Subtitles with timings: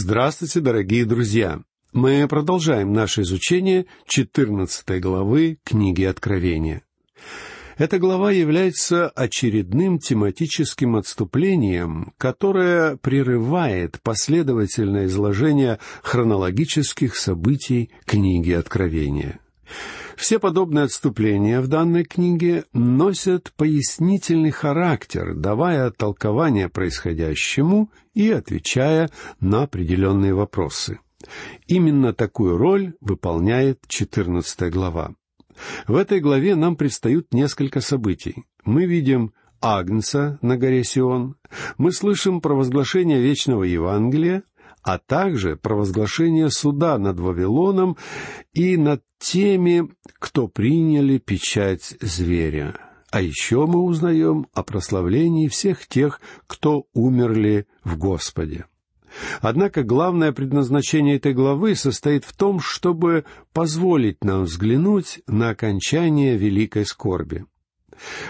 [0.00, 1.60] Здравствуйте, дорогие друзья!
[1.92, 6.84] Мы продолжаем наше изучение 14 главы книги Откровения.
[7.78, 19.40] Эта глава является очередным тематическим отступлением, которое прерывает последовательное изложение хронологических событий книги Откровения.
[20.18, 29.62] Все подобные отступления в данной книге носят пояснительный характер, давая толкование происходящему и отвечая на
[29.62, 30.98] определенные вопросы.
[31.68, 35.14] Именно такую роль выполняет 14 глава.
[35.86, 38.42] В этой главе нам предстают несколько событий.
[38.64, 41.36] Мы видим Агнца на горе Сион,
[41.76, 44.42] мы слышим провозглашение вечного Евангелия,
[44.88, 47.98] а также провозглашение суда над Вавилоном
[48.54, 49.86] и над теми,
[50.18, 52.74] кто приняли печать зверя.
[53.10, 58.64] А еще мы узнаем о прославлении всех тех, кто умерли в Господе.
[59.42, 66.86] Однако главное предназначение этой главы состоит в том, чтобы позволить нам взглянуть на окончание великой
[66.86, 67.44] скорби.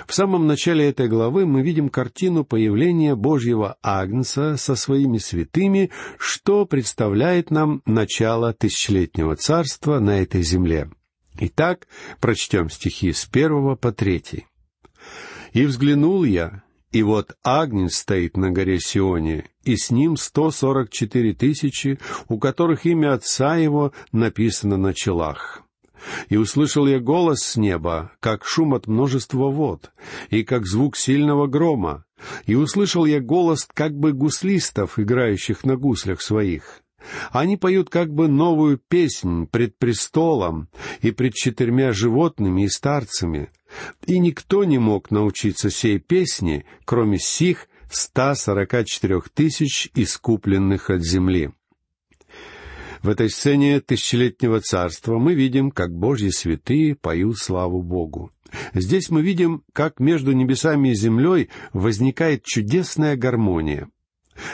[0.07, 6.67] В самом начале этой главы мы видим картину появления Божьего Агнца со своими святыми, что
[6.67, 10.91] представляет нам начало тысячелетнего царства на этой земле.
[11.41, 11.87] Итак,
[12.21, 14.47] прочтем стихи с первого по третий.
[15.53, 20.91] «И взглянул я, и вот Агнец стоит на горе Сионе, и с ним сто сорок
[20.91, 25.63] четыре тысячи, у которых имя отца его написано на челах.
[26.29, 29.93] И услышал я голос с неба, как шум от множества вод,
[30.31, 32.05] и как звук сильного грома,
[32.47, 36.83] и услышал я голос как бы гуслистов, играющих на гуслях своих.
[37.31, 40.69] Они поют как бы новую песнь пред престолом
[41.01, 43.51] и пред четырьмя животными и старцами,
[44.07, 51.03] и никто не мог научиться сей песни, кроме сих ста сорока четырех тысяч искупленных от
[51.03, 51.53] земли.
[53.03, 58.33] В этой сцене тысячелетнего царства мы видим, как Божьи святые поют славу Богу.
[58.75, 63.89] Здесь мы видим, как между небесами и землей возникает чудесная гармония.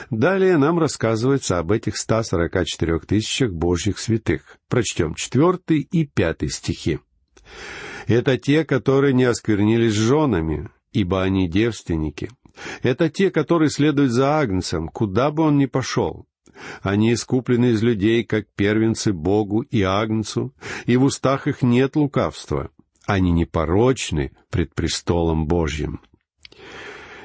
[0.09, 4.57] Далее нам рассказывается об этих 144 тысячах Божьих святых.
[4.67, 6.99] Прочтем четвертый и пятый стихи.
[8.07, 12.29] «Это те, которые не осквернились женами, ибо они девственники.
[12.81, 16.25] Это те, которые следуют за Агнцем, куда бы он ни пошел.
[16.81, 20.53] Они искуплены из людей, как первенцы Богу и Агнцу,
[20.85, 22.69] и в устах их нет лукавства.
[23.05, 26.01] Они непорочны пред престолом Божьим.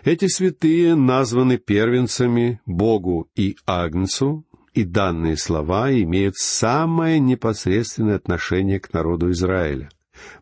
[0.05, 8.93] Эти святые названы первенцами Богу и Агнцу, и данные слова имеют самое непосредственное отношение к
[8.93, 9.91] народу Израиля.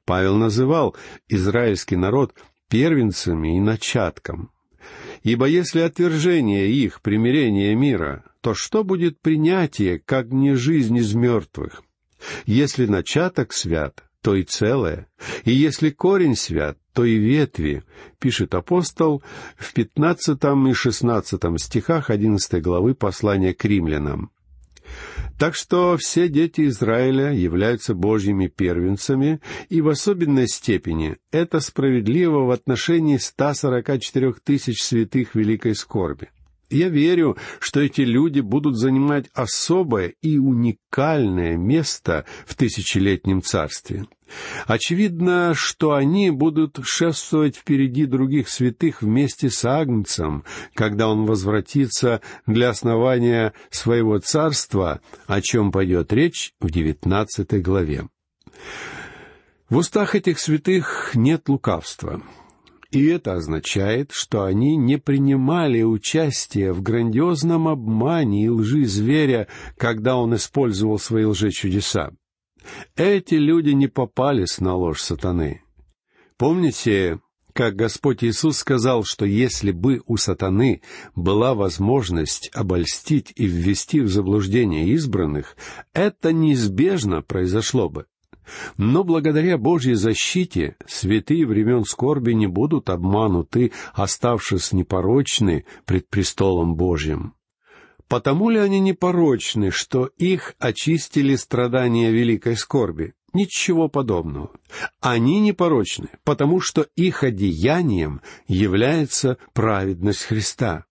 [0.04, 0.96] Павел называл
[1.28, 2.34] израильский народ
[2.68, 4.50] первенцами и начатком.
[5.22, 11.82] Ибо если отвержение их примирение мира, то что будет принятие, как не жизнь из мертвых?
[12.46, 15.06] Если начаток свят, то и целое,
[15.44, 17.84] и если корень свят, то и ветви,
[18.18, 19.22] пишет апостол
[19.56, 24.30] в пятнадцатом и шестнадцатом стихах одиннадцатой главы послания к римлянам.
[25.38, 32.50] Так что все дети Израиля являются Божьими первенцами, и в особенной степени это справедливо в
[32.50, 36.30] отношении 144 тысяч святых великой скорби.
[36.70, 44.06] Я верю, что эти люди будут занимать особое и уникальное место в тысячелетнем царстве.
[44.66, 50.44] Очевидно, что они будут шествовать впереди других святых вместе с Агнцем,
[50.74, 58.08] когда он возвратится для основания своего царства, о чем пойдет речь в девятнадцатой главе.
[59.68, 62.22] В устах этих святых нет лукавства.
[62.90, 69.46] И это означает, что они не принимали участие в грандиозном обмане и лжи зверя,
[69.76, 72.12] когда он использовал свои лжечудеса.
[72.96, 75.62] Эти люди не попались на ложь сатаны.
[76.36, 77.20] Помните,
[77.52, 80.82] как Господь Иисус сказал, что если бы у сатаны
[81.16, 85.56] была возможность обольстить и ввести в заблуждение избранных,
[85.92, 88.06] это неизбежно произошло бы.
[88.76, 97.34] Но благодаря Божьей защите святые времен скорби не будут обмануты, оставшись непорочны пред престолом Божьим.
[98.08, 103.12] Потому ли они непорочны, что их очистили страдания великой скорби?
[103.34, 104.50] Ничего подобного.
[105.00, 110.86] Они непорочны, потому что их одеянием является праведность Христа.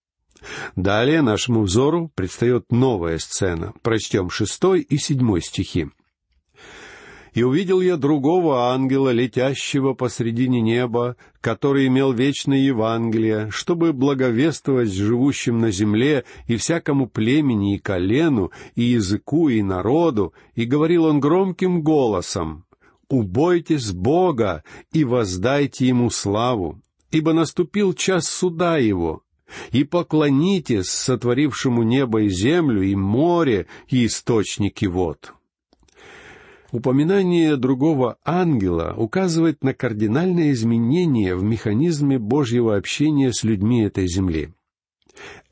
[0.75, 3.73] Далее нашему взору предстает новая сцена.
[3.81, 5.89] Прочтем шестой и седьмой стихи.
[7.37, 15.59] И увидел я другого ангела, летящего посредине неба, который имел вечное Евангелие, чтобы благовествовать живущим
[15.59, 21.83] на земле и всякому племени и колену, и языку, и народу, и говорил он громким
[21.83, 22.65] голосом,
[23.07, 26.81] «Убойтесь Бога и воздайте Ему славу,
[27.11, 29.21] ибо наступил час суда Его,
[29.71, 35.35] и поклонитесь сотворившему небо и землю, и море, и источники вод».
[36.71, 44.53] Упоминание другого ангела указывает на кардинальное изменение в механизме Божьего общения с людьми этой земли.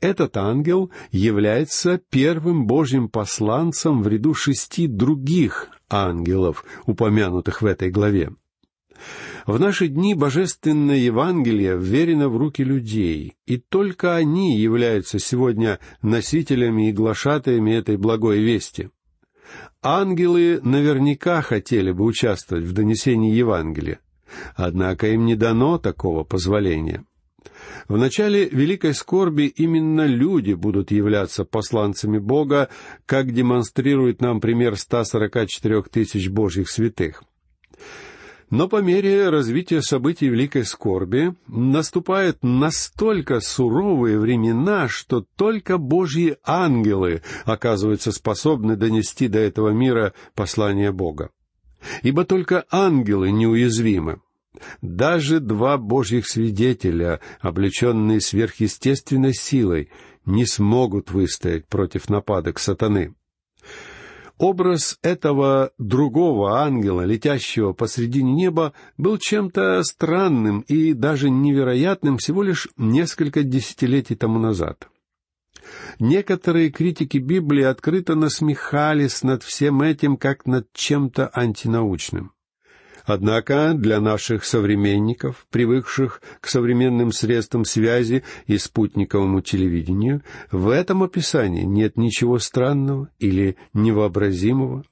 [0.00, 8.32] Этот ангел является первым Божьим посланцем в ряду шести других ангелов, упомянутых в этой главе.
[9.46, 16.90] В наши дни Божественное Евангелие вверено в руки людей, и только они являются сегодня носителями
[16.90, 18.90] и глашатаями этой благой вести.
[19.82, 24.00] Ангелы наверняка хотели бы участвовать в донесении Евангелия,
[24.54, 27.04] однако им не дано такого позволения.
[27.88, 32.68] В начале великой скорби именно люди будут являться посланцами Бога,
[33.06, 37.22] как демонстрирует нам пример 144 тысяч Божьих святых.
[38.50, 47.22] Но по мере развития событий великой скорби наступают настолько суровые времена, что только Божьи ангелы
[47.44, 51.30] оказываются способны донести до этого мира послание Бога.
[52.02, 54.20] Ибо только ангелы неуязвимы.
[54.80, 59.90] Даже два Божьих свидетеля, облеченные сверхъестественной силой,
[60.24, 63.14] не смогут выстоять против нападок сатаны.
[64.38, 72.68] Образ этого другого ангела, летящего посредине неба, был чем-то странным и даже невероятным всего лишь
[72.76, 74.88] несколько десятилетий тому назад.
[75.98, 82.32] Некоторые критики Библии открыто насмехались над всем этим, как над чем-то антинаучным.
[83.06, 91.62] Однако для наших современников, привыкших к современным средствам связи и спутниковому телевидению, в этом описании
[91.62, 94.84] нет ничего странного или невообразимого.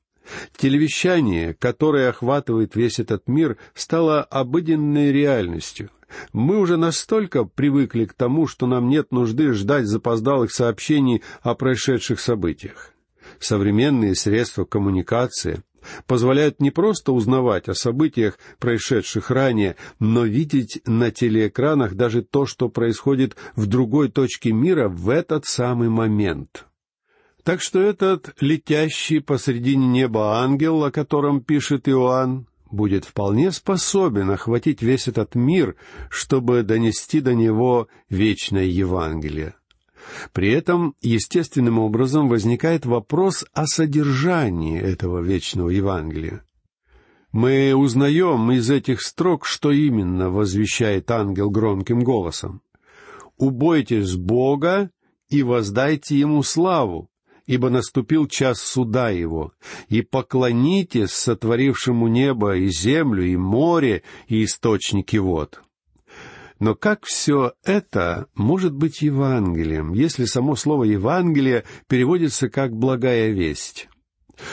[0.56, 5.90] Телевещание, которое охватывает весь этот мир, стало обыденной реальностью.
[6.32, 12.20] Мы уже настолько привыкли к тому, что нам нет нужды ждать запоздалых сообщений о происшедших
[12.20, 12.92] событиях.
[13.40, 15.62] Современные средства коммуникации
[16.06, 22.68] позволяют не просто узнавать о событиях, происшедших ранее, но видеть на телеэкранах даже то, что
[22.68, 26.66] происходит в другой точке мира в этот самый момент.
[27.42, 34.82] Так что этот летящий посредине неба ангел, о котором пишет Иоанн, будет вполне способен охватить
[34.82, 35.76] весь этот мир,
[36.10, 39.54] чтобы донести до него вечное Евангелие.
[40.32, 46.44] При этом естественным образом возникает вопрос о содержании этого вечного Евангелия.
[47.34, 52.62] Мы узнаем из этих строк, что именно возвещает ангел громким голосом.
[53.36, 54.90] «Убойтесь Бога
[55.28, 57.10] и воздайте Ему славу,
[57.46, 59.52] ибо наступил час суда Его,
[59.88, 65.63] и поклонитесь сотворившему небо и землю, и море, и источники вод».
[66.60, 73.88] Но как все это может быть Евангелием, если само слово «Евангелие» переводится как «благая весть»?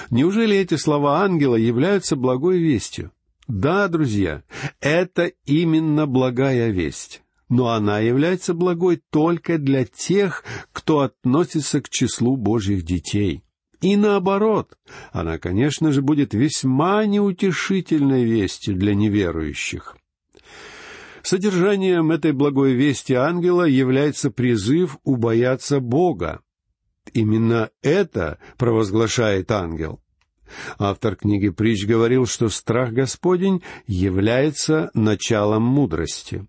[0.10, 3.12] Неужели эти слова ангела являются благой вестью?
[3.48, 4.44] Да, друзья,
[4.80, 7.22] это именно благая весть.
[7.50, 13.44] Но она является благой только для тех, кто относится к числу Божьих детей.
[13.82, 14.78] И наоборот,
[15.12, 19.98] она, конечно же, будет весьма неутешительной вестью для неверующих.
[21.24, 26.42] Содержанием этой благой вести ангела является призыв убояться Бога.
[27.14, 30.02] Именно это провозглашает ангел.
[30.78, 36.46] Автор книги «Притч» говорил, что страх Господень является началом мудрости.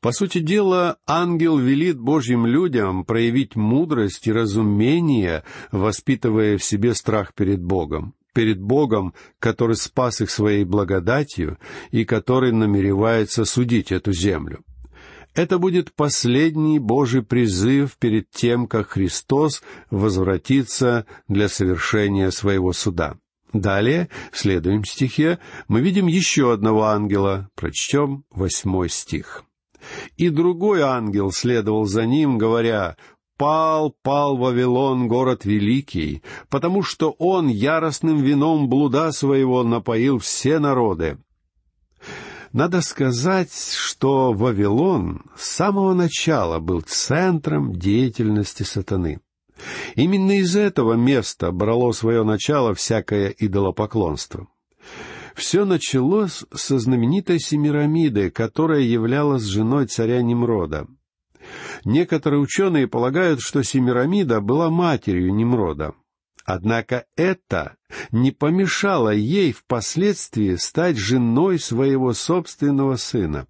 [0.00, 7.32] По сути дела, ангел велит Божьим людям проявить мудрость и разумение, воспитывая в себе страх
[7.32, 11.58] перед Богом перед Богом, который спас их своей благодатью
[11.90, 14.62] и который намеревается судить эту землю.
[15.34, 23.16] Это будет последний Божий призыв перед тем, как Христос возвратится для совершения своего суда.
[23.52, 25.38] Далее, в следующем стихе,
[25.68, 27.48] мы видим еще одного ангела.
[27.54, 29.44] Прочтем восьмой стих.
[30.16, 32.96] «И другой ангел следовал за ним, говоря,
[33.36, 41.18] Пал, пал Вавилон, город великий, потому что он яростным вином блуда своего напоил все народы.
[42.52, 49.20] Надо сказать, что Вавилон с самого начала был центром деятельности сатаны.
[49.96, 54.46] Именно из этого места брало свое начало всякое идолопоклонство.
[55.34, 60.86] Все началось со знаменитой Семирамиды, которая являлась женой царя Немрода.
[61.84, 65.94] Некоторые ученые полагают, что Семирамида была матерью Немрода.
[66.44, 67.76] Однако это
[68.10, 73.46] не помешало ей впоследствии стать женой своего собственного сына.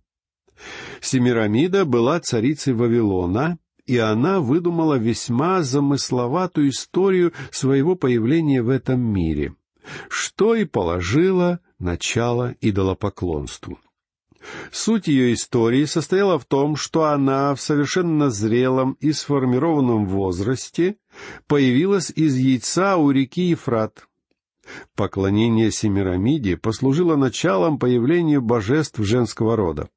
[1.00, 9.54] Семирамида была царицей Вавилона, и она выдумала весьма замысловатую историю своего появления в этом мире,
[10.08, 13.78] что и положило начало идолопоклонству.
[14.70, 20.96] Суть ее истории состояла в том, что она в совершенно зрелом и сформированном возрасте
[21.46, 24.06] появилась из яйца у реки Ефрат.
[24.96, 29.88] Поклонение Семирамиде послужило началом появления божеств женского рода.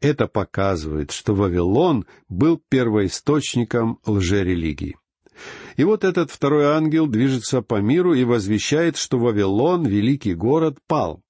[0.00, 4.96] Это показывает, что Вавилон был первоисточником лжерелигии.
[5.76, 11.22] И вот этот второй ангел движется по миру и возвещает, что Вавилон, великий город, пал.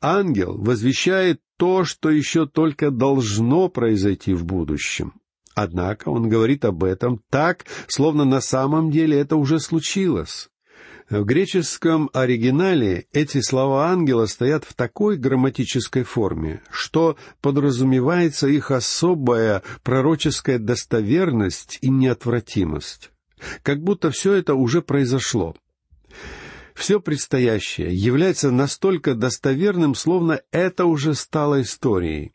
[0.00, 5.12] Ангел возвещает то, что еще только должно произойти в будущем.
[5.54, 10.48] Однако он говорит об этом так, словно на самом деле это уже случилось.
[11.10, 19.62] В греческом оригинале эти слова ангела стоят в такой грамматической форме, что подразумевается их особая
[19.82, 23.10] пророческая достоверность и неотвратимость.
[23.62, 25.54] Как будто все это уже произошло.
[26.80, 32.32] Все предстоящее является настолько достоверным, словно это уже стало историей.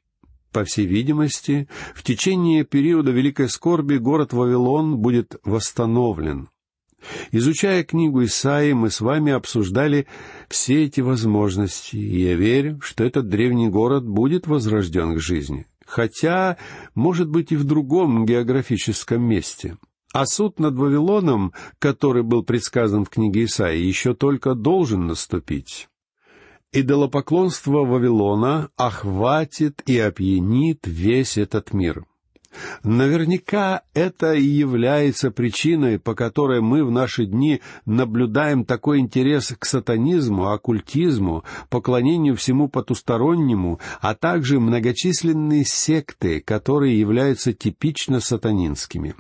[0.51, 6.49] По всей видимости, в течение периода Великой Скорби город Вавилон будет восстановлен—
[7.31, 10.07] Изучая книгу Исаии, мы с вами обсуждали
[10.49, 16.57] все эти возможности, и я верю, что этот древний город будет возрожден к жизни, хотя,
[16.95, 19.77] может быть, и в другом географическом месте.
[20.15, 25.89] А суд над Вавилоном, который был предсказан в книге Исаии, еще только должен наступить.
[26.71, 32.05] Идолопоклонство Вавилона охватит и опьянит весь этот мир—
[32.83, 39.65] Наверняка это и является причиной, по которой мы в наши дни наблюдаем такой интерес к
[39.65, 49.15] сатанизму, оккультизму, поклонению всему потустороннему, а также многочисленные секты, которые являются типично сатанинскими.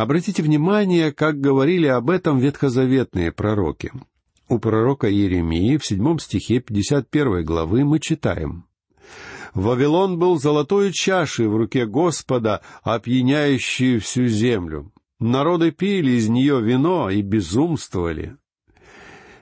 [0.00, 3.92] Обратите внимание, как говорили об этом ветхозаветные пророки.
[4.48, 8.64] У пророка Иеремии в седьмом стихе 51 главы мы читаем—
[9.54, 14.90] Вавилон был золотой чашей в руке Господа, опьяняющей всю землю.
[15.18, 18.38] Народы пили из нее вино и безумствовали.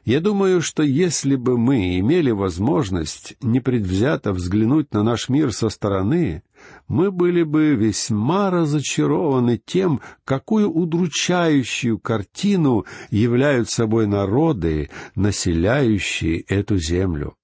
[0.04, 6.42] Я думаю, что если бы мы имели возможность непредвзято взглянуть на наш мир со стороны,
[6.88, 17.36] мы были бы весьма разочарованы тем, какую удручающую картину являют собой народы, населяющие эту землю.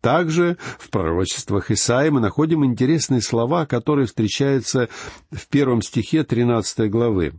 [0.00, 4.88] Также в пророчествах Исаии мы находим интересные слова, которые встречаются
[5.30, 7.34] в первом стихе тринадцатой главы.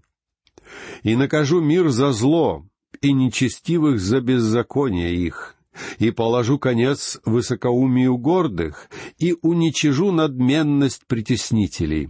[1.03, 2.65] «И накажу мир за зло,
[3.01, 5.55] и нечестивых за беззаконие их,
[5.98, 12.09] и положу конец высокоумию гордых, и уничижу надменность притеснителей».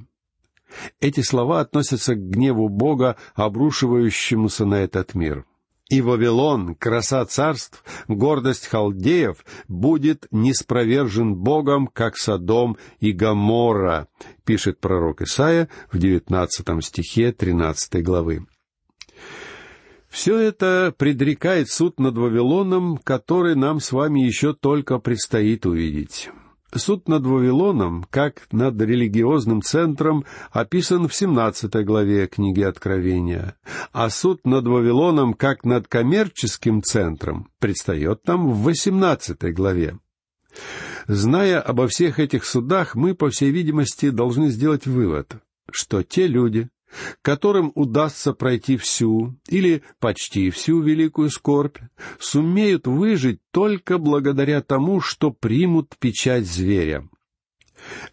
[0.99, 5.45] Эти слова относятся к гневу Бога, обрушивающемуся на этот мир.
[5.89, 14.07] И Вавилон, краса царств, гордость халдеев, будет неспровержен Богом, как Содом и Гоморра,
[14.45, 18.45] пишет пророк Исаия в девятнадцатом стихе тринадцатой главы.
[20.09, 26.29] Все это предрекает суд над Вавилоном, который нам с вами еще только предстоит увидеть.
[26.73, 33.55] Суд над Вавилоном, как над религиозным центром, описан в 17 главе книги Откровения,
[33.91, 39.97] а суд над Вавилоном, как над коммерческим центром, предстает нам в 18 главе.
[41.07, 45.37] Зная обо всех этих судах, мы, по всей видимости, должны сделать вывод,
[45.71, 46.69] что те люди,
[47.21, 51.77] которым удастся пройти всю или почти всю великую скорбь,
[52.19, 57.07] сумеют выжить только благодаря тому, что примут печать зверя.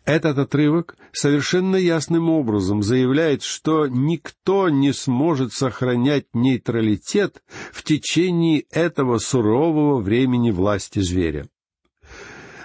[0.05, 7.43] Этот отрывок совершенно ясным образом заявляет, что никто не сможет сохранять нейтралитет
[7.73, 11.49] в течение этого сурового времени власти зверя.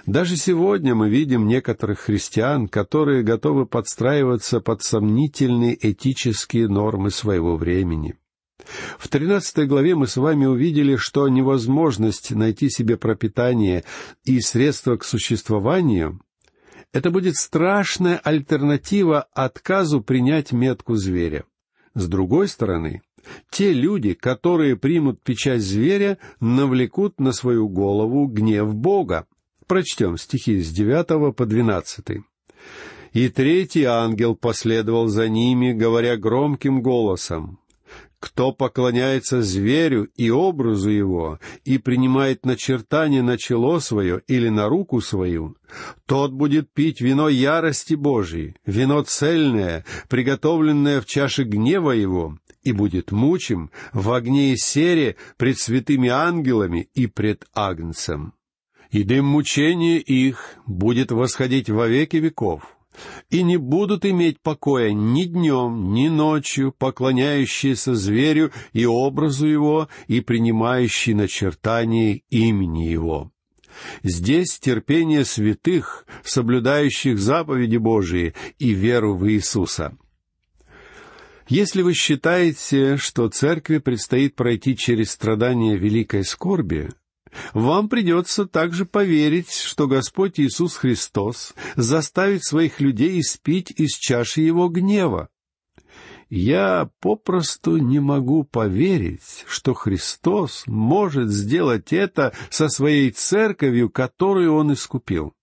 [0.06, 8.16] Даже сегодня мы видим некоторых христиан, которые готовы подстраиваться под сомнительные этические нормы своего времени.
[8.98, 13.84] В тринадцатой главе мы с вами увидели, что невозможность найти себе пропитание
[14.24, 16.20] и средства к существованию—
[16.92, 21.44] это будет страшная альтернатива отказу принять метку зверя.
[21.94, 23.02] С другой стороны,
[23.50, 29.26] Те люди, которые примут печать зверя, навлекут на свою голову гнев Бога.
[29.72, 32.24] Прочтем стихи с девятого по двенадцатый.
[33.14, 37.58] «И третий ангел последовал за ними, говоря громким голосом,
[38.20, 45.00] кто поклоняется зверю и образу его, и принимает начертание на чело свое или на руку
[45.00, 45.56] свою,
[46.04, 53.10] тот будет пить вино ярости Божией, вино цельное, приготовленное в чаше гнева его, и будет
[53.10, 58.34] мучим в огне и сере пред святыми ангелами и пред Агнцем.
[58.92, 62.76] И дым мучения их будет восходить во веки веков,
[63.30, 70.20] и не будут иметь покоя ни днем, ни ночью, поклоняющиеся зверю и образу его, и
[70.20, 73.32] принимающие начертание имени его.
[74.02, 79.96] Здесь терпение святых, соблюдающих заповеди Божии и веру в Иисуса.
[81.48, 86.90] Если вы считаете, что церкви предстоит пройти через страдания великой скорби,
[87.52, 94.68] вам придется также поверить, что Господь Иисус Христос заставит своих людей испить из чаши Его
[94.68, 95.28] гнева.
[96.28, 104.72] Я попросту не могу поверить, что Христос может сделать это со своей церковью, которую Он
[104.72, 105.34] искупил.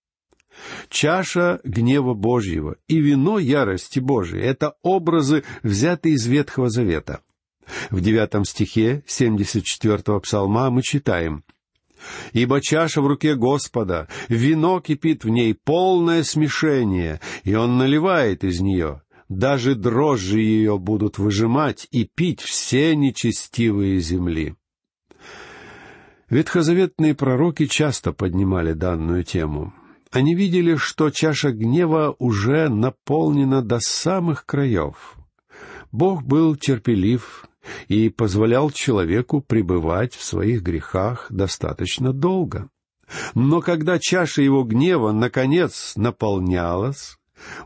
[0.88, 7.20] Чаша гнева Божьего и вино ярости Божией— это образы, взятые из Ветхого Завета.
[7.90, 11.44] В девятом стихе 74-го псалма мы читаем—
[12.32, 18.60] Ибо чаша в руке Господа, вино кипит в ней, полное смешение, и Он наливает из
[18.60, 19.02] нее.
[19.28, 24.56] Даже дрожжи ее будут выжимать и пить все нечестивые земли.
[26.28, 29.72] Ветхозаветные пророки часто поднимали данную тему.
[30.10, 35.16] Они видели, что чаша гнева уже наполнена до самых краев.
[35.92, 37.44] Бог был терпелив
[37.88, 42.68] и позволял человеку пребывать в своих грехах достаточно долго.
[43.34, 47.18] Но когда чаша его гнева, наконец, наполнялась,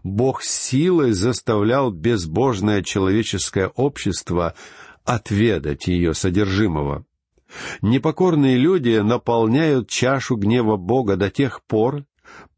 [0.03, 4.55] Бог силой заставлял безбожное человеческое общество
[5.05, 7.05] отведать ее содержимого.
[7.83, 12.05] Непокорные люди наполняют чашу гнева Бога до тех пор,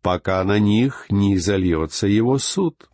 [0.01, 2.88] пока на них не изольется его суд.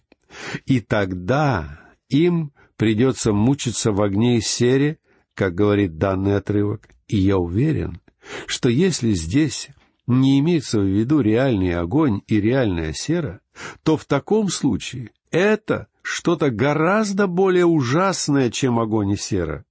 [0.65, 4.99] И тогда им придется мучиться в огне и сере,
[5.37, 8.01] как говорит данный отрывок, и я уверен,
[8.49, 9.69] что если здесь
[10.09, 13.41] не имеется в виду реальный огонь и реальная сера,
[13.85, 19.65] то в таком случае это что-то гораздо более ужасное, чем огонь и сера.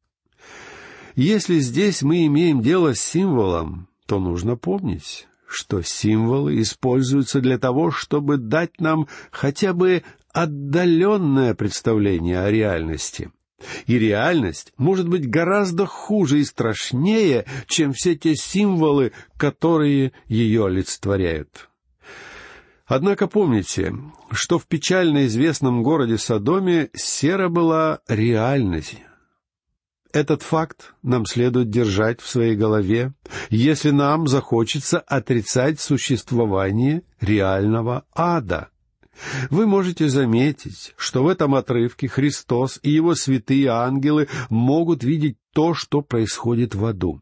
[1.15, 7.91] Если здесь мы имеем дело с символом, то нужно помнить, что символы используются для того,
[7.91, 13.31] чтобы дать нам хотя бы отдаленное представление о реальности.
[13.85, 21.69] И реальность может быть гораздо хуже и страшнее, чем все те символы, которые ее олицетворяют.
[22.85, 23.95] Однако помните,
[24.31, 28.97] что в печально известном городе Содоме сера была реальность.
[30.11, 33.13] Этот факт нам следует держать в своей голове,
[33.49, 38.71] если нам захочется отрицать существование реального ада.
[39.49, 45.73] Вы можете заметить, что в этом отрывке Христос и его святые ангелы могут видеть то,
[45.73, 47.21] что происходит в аду.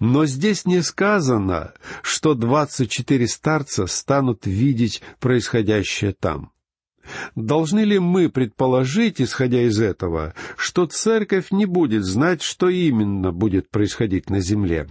[0.00, 6.52] Но здесь не сказано, что двадцать четыре старца станут видеть происходящее там.
[7.34, 13.70] Должны ли мы предположить, исходя из этого, что церковь не будет знать, что именно будет
[13.70, 14.88] происходить на земле?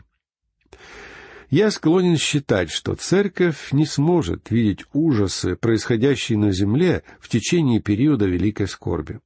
[1.50, 8.26] Я склонен считать, что церковь не сможет видеть ужасы, происходящие на земле в течение периода
[8.26, 9.20] великой скорби.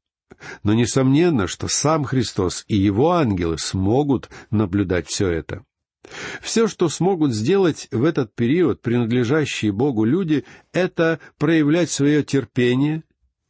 [0.63, 5.63] Но несомненно, что сам Христос и его ангелы смогут наблюдать все это.
[6.41, 13.03] Все, что смогут сделать в этот период принадлежащие Богу люди, это проявлять свое терпение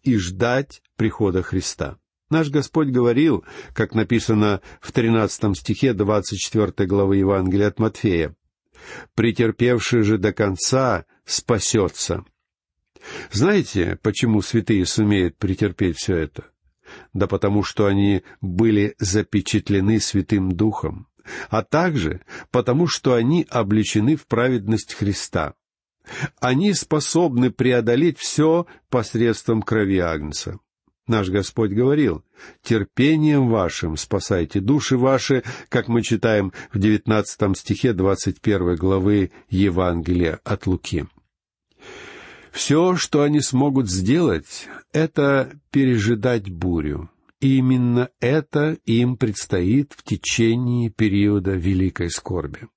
[0.03, 1.97] и ждать прихода Христа.
[2.29, 8.35] Наш Господь говорил, как написано в тринадцатом стихе двадцать четвертой главы Евангелия от Матфея,
[9.15, 12.25] претерпевший же до конца спасется.
[13.31, 16.45] Знаете, почему святые сумеют претерпеть все это?
[17.13, 21.07] Да потому что они были запечатлены Святым Духом,
[21.49, 25.53] а также потому что они обличены в праведность Христа.
[26.39, 30.59] Они способны преодолеть все посредством крови Агнца.
[31.09, 32.23] Наш Господь говорил,
[32.61, 40.39] «Терпением вашим спасайте души ваши», как мы читаем в девятнадцатом стихе двадцать первой главы Евангелия
[40.43, 41.07] от Луки.
[42.51, 50.91] Все, что они смогут сделать, это пережидать бурю, И именно это им предстоит в течение
[50.91, 52.67] периода великой скорби.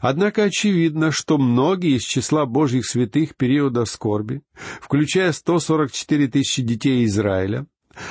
[0.00, 4.42] Однако очевидно, что многие из числа Божьих святых периода скорби,
[4.80, 7.66] включая 144 тысячи детей Израиля,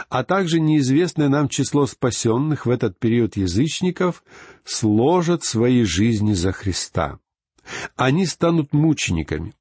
[0.10, 4.24] а также неизвестное нам число спасенных в этот период язычников,
[4.66, 7.20] сложат свои жизни за Христа.
[7.96, 9.54] Они станут мучениками.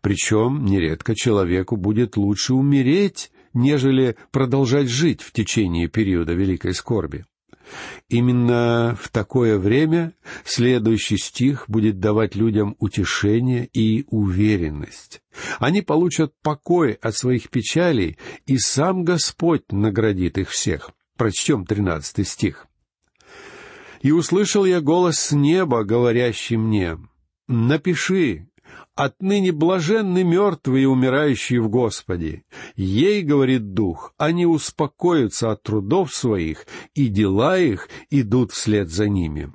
[0.00, 7.24] Причем нередко человеку будет лучше умереть, нежели продолжать жить в течение периода великой скорби.
[8.08, 10.12] Именно в такое время
[10.44, 15.20] следующий стих будет давать людям утешение и уверенность.
[15.58, 20.90] Они получат покой от своих печалей, и сам Господь наградит их всех.
[21.16, 22.66] Прочтем тринадцатый стих.
[24.02, 26.98] «И услышал я голос с неба, говорящий мне,
[27.48, 28.48] «Напиши,
[28.94, 32.44] Отныне блаженны мертвые, умирающие в Господе.
[32.76, 39.52] Ей, говорит Дух, они успокоятся от трудов своих, и дела их идут вслед за ними.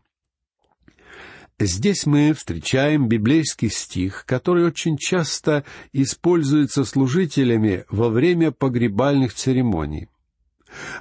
[1.57, 10.07] Здесь мы встречаем библейский стих, который очень часто используется служителями во время погребальных церемоний.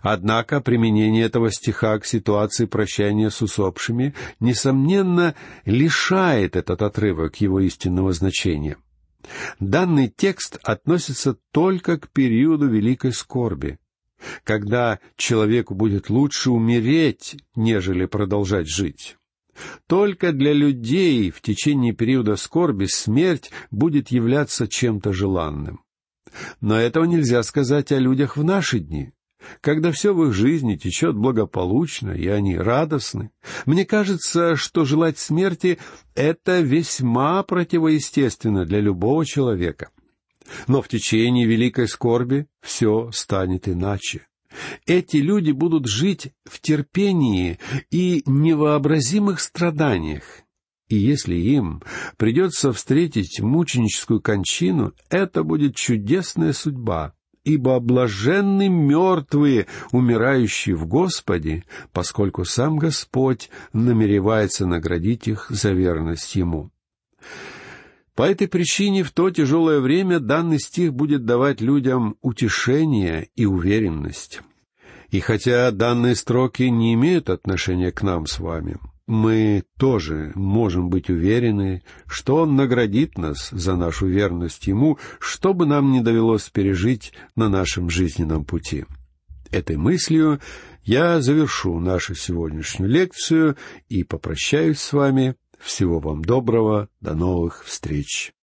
[0.03, 8.13] Однако применение этого стиха к ситуации прощания с усопшими, несомненно, лишает этот отрывок его истинного
[8.13, 8.77] значения.
[9.61, 13.79] Данный текст относится только к периоду великой скорби,
[14.45, 19.17] когда человеку будет лучше умереть, нежели продолжать жить.
[19.87, 25.83] Только для людей в течение периода скорби смерть будет являться чем-то желанным.
[26.61, 29.13] Но этого нельзя сказать о людях в наши дни
[29.61, 33.31] когда все в их жизни течет благополучно, и они радостны,
[33.67, 35.79] мне кажется, что желать смерти—
[36.15, 39.91] это весьма противоестественно для любого человека.
[40.67, 44.27] Но в течение великой скорби все станет иначе.
[44.87, 47.59] Эти люди будут жить в терпении
[47.91, 50.25] и невообразимых страданиях.
[50.89, 51.83] И если им
[52.17, 57.13] придется встретить мученическую кончину, это будет чудесная судьба—
[57.49, 66.71] ибо блаженны мертвые, умирающие в Господе, поскольку сам Господь намеревается наградить их за верность Ему.
[68.15, 74.43] По этой причине в то тяжелое время данный стих будет давать людям утешение и уверенность.
[75.09, 78.77] И хотя данные строки не имеют отношения к нам с вами,
[79.09, 85.67] мы тоже можем быть уверены, что Он наградит нас за нашу верность Ему, что бы
[85.67, 88.85] нам не довелось пережить на нашем жизненном пути.
[89.51, 90.41] Этой мыслью
[90.85, 93.57] я завершу нашу сегодняшнюю лекцию
[93.89, 95.37] и попрощаюсь с вами.
[95.59, 98.35] Всего вам доброго, до новых встреч!